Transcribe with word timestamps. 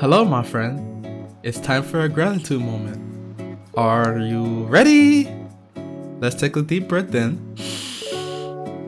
Hello, 0.00 0.24
my 0.24 0.44
friend. 0.44 1.04
It's 1.42 1.58
time 1.58 1.82
for 1.82 2.02
a 2.02 2.08
gratitude 2.08 2.60
moment. 2.60 3.58
Are 3.76 4.16
you 4.16 4.62
ready? 4.66 5.28
Let's 6.20 6.36
take 6.36 6.54
a 6.54 6.62
deep 6.62 6.86
breath 6.86 7.12
in 7.16 7.56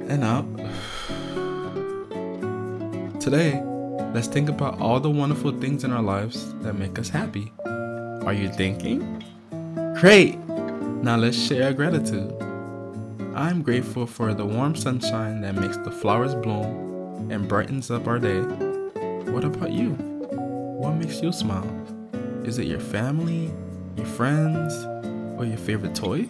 and 0.08 0.22
out. 0.22 0.46
Today, 3.20 3.60
let's 4.14 4.28
think 4.28 4.48
about 4.48 4.80
all 4.80 5.00
the 5.00 5.10
wonderful 5.10 5.50
things 5.50 5.82
in 5.82 5.90
our 5.90 6.00
lives 6.00 6.54
that 6.62 6.74
make 6.74 6.96
us 6.96 7.08
happy. 7.08 7.52
Are 7.66 8.32
you 8.32 8.48
thinking? 8.48 9.24
Great! 9.98 10.38
Now 11.02 11.16
let's 11.16 11.36
share 11.36 11.72
gratitude. 11.72 12.32
I'm 13.34 13.62
grateful 13.62 14.06
for 14.06 14.32
the 14.32 14.46
warm 14.46 14.76
sunshine 14.76 15.40
that 15.40 15.56
makes 15.56 15.76
the 15.78 15.90
flowers 15.90 16.36
bloom 16.36 17.32
and 17.32 17.48
brightens 17.48 17.90
up 17.90 18.06
our 18.06 18.20
day. 18.20 18.42
What 19.32 19.42
about 19.42 19.72
you? 19.72 20.09
What 20.80 20.94
makes 20.94 21.20
you 21.20 21.30
smile? 21.30 21.70
Is 22.42 22.56
it 22.56 22.64
your 22.66 22.80
family, 22.80 23.50
your 23.98 24.06
friends, 24.06 24.72
or 25.38 25.44
your 25.44 25.58
favorite 25.58 25.94
toy? 25.94 26.26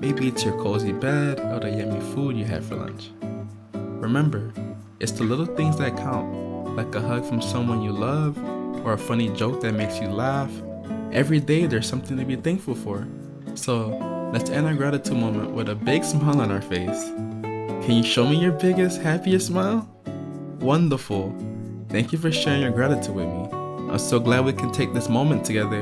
Maybe 0.00 0.26
it's 0.26 0.44
your 0.44 0.60
cozy 0.60 0.90
bed 0.90 1.38
or 1.38 1.60
the 1.60 1.70
yummy 1.70 2.00
food 2.12 2.36
you 2.36 2.44
had 2.44 2.64
for 2.64 2.74
lunch. 2.74 3.12
Remember, 3.72 4.52
it's 4.98 5.12
the 5.12 5.22
little 5.22 5.46
things 5.46 5.76
that 5.76 5.96
count, 5.96 6.74
like 6.74 6.92
a 6.96 7.00
hug 7.00 7.24
from 7.24 7.40
someone 7.40 7.82
you 7.82 7.92
love 7.92 8.36
or 8.84 8.94
a 8.94 8.98
funny 8.98 9.28
joke 9.28 9.60
that 9.60 9.74
makes 9.74 10.00
you 10.00 10.08
laugh. 10.08 10.50
Every 11.12 11.38
day 11.38 11.66
there's 11.66 11.86
something 11.86 12.16
to 12.16 12.24
be 12.24 12.34
thankful 12.34 12.74
for. 12.74 13.06
So 13.54 13.96
let's 14.32 14.50
end 14.50 14.66
our 14.66 14.74
gratitude 14.74 15.18
moment 15.18 15.52
with 15.52 15.68
a 15.68 15.76
big 15.76 16.02
smile 16.02 16.40
on 16.40 16.50
our 16.50 16.62
face. 16.62 17.04
Can 17.86 17.92
you 17.92 18.02
show 18.02 18.26
me 18.26 18.40
your 18.40 18.50
biggest, 18.50 19.00
happiest 19.00 19.46
smile? 19.46 19.88
Wonderful. 20.58 21.55
Thank 21.88 22.12
you 22.12 22.18
for 22.18 22.32
sharing 22.32 22.62
your 22.62 22.72
gratitude 22.72 23.14
with 23.14 23.26
me. 23.26 23.48
I'm 23.90 23.98
so 23.98 24.18
glad 24.18 24.44
we 24.44 24.52
can 24.52 24.72
take 24.72 24.92
this 24.92 25.08
moment 25.08 25.44
together. 25.44 25.80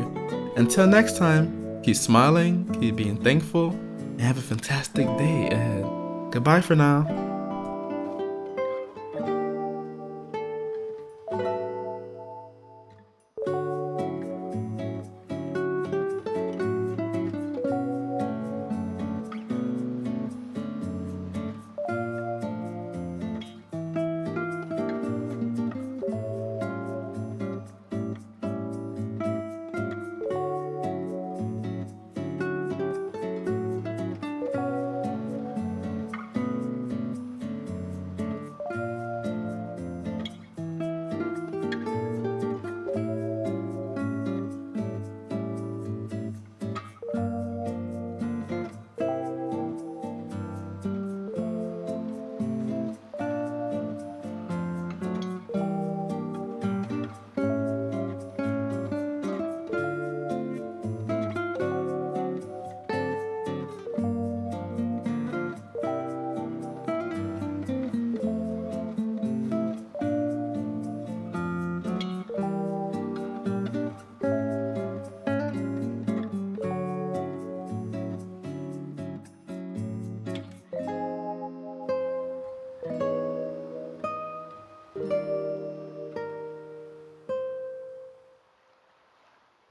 Until 0.56 0.86
next 0.86 1.16
time, 1.16 1.82
keep 1.82 1.96
smiling, 1.96 2.68
keep 2.80 2.96
being 2.96 3.16
thankful, 3.16 3.70
and 3.70 4.20
have 4.20 4.38
a 4.38 4.42
fantastic 4.42 5.06
day 5.18 5.48
ahead. 5.50 5.84
Goodbye 6.30 6.60
for 6.60 6.76
now. 6.76 7.33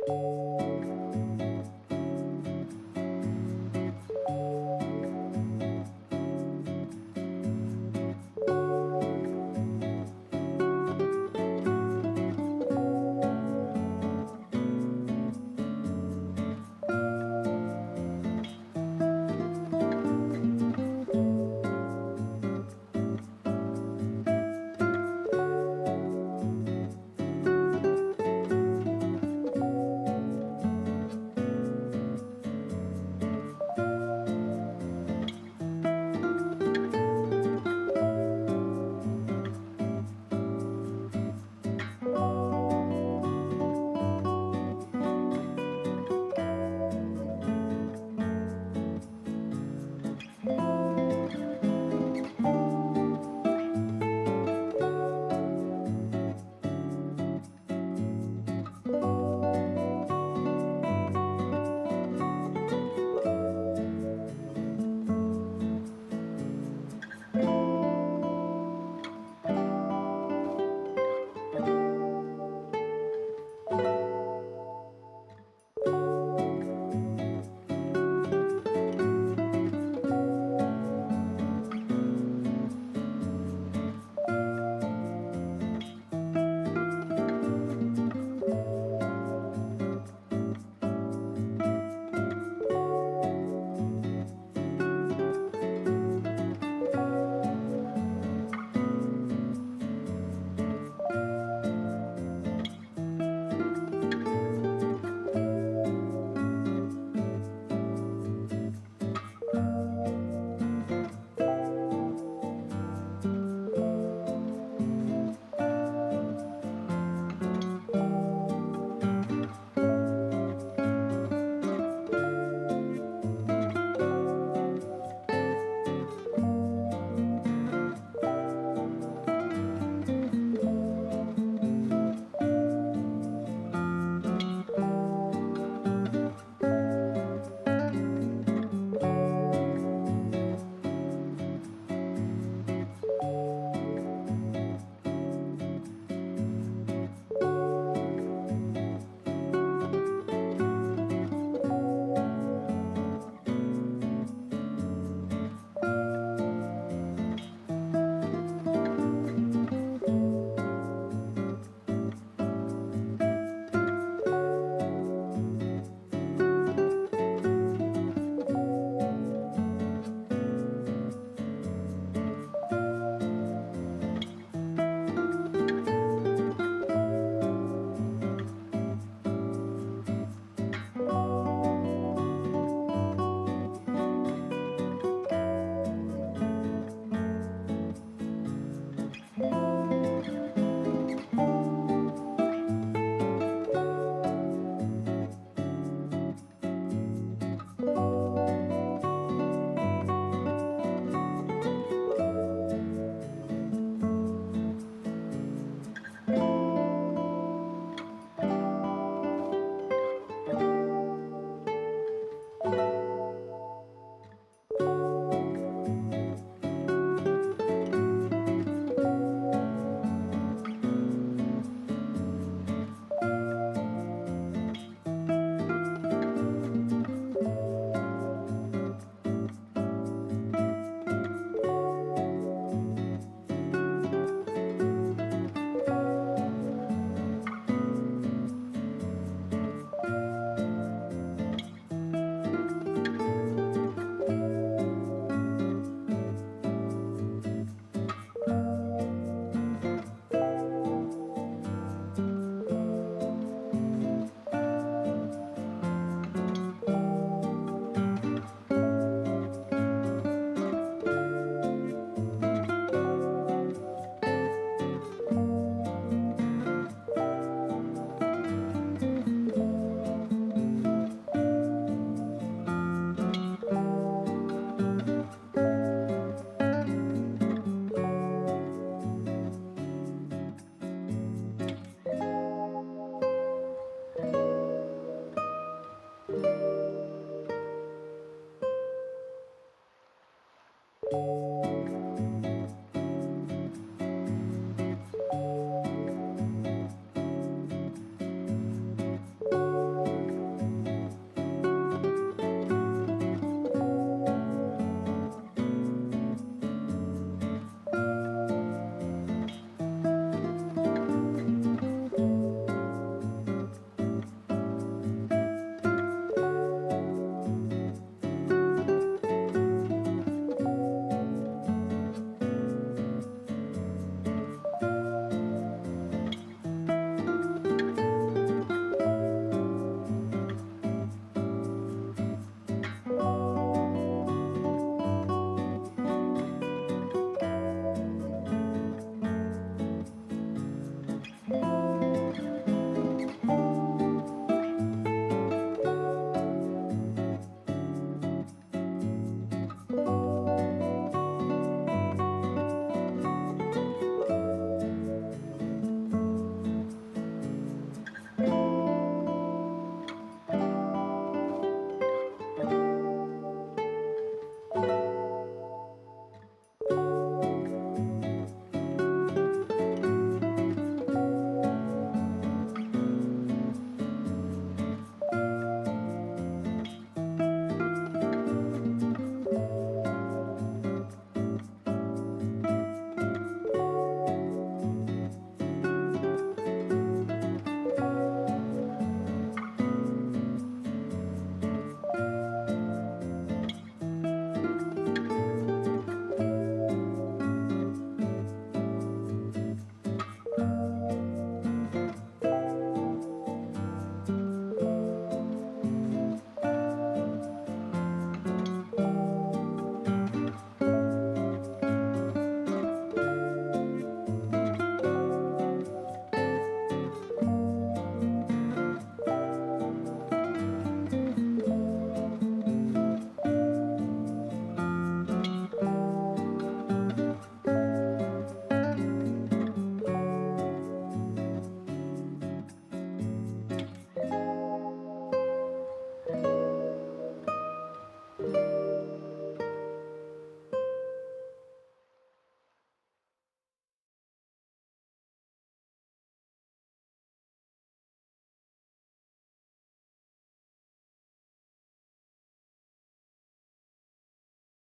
Música 0.06 0.53